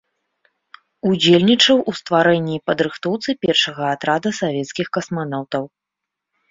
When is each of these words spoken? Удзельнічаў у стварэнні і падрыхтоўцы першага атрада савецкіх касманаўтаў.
Удзельнічаў 1.09 1.77
у 1.93 1.95
стварэнні 2.01 2.53
і 2.61 2.65
падрыхтоўцы 2.71 3.29
першага 3.47 3.83
атрада 3.95 4.29
савецкіх 4.43 4.87
касманаўтаў. 5.01 5.63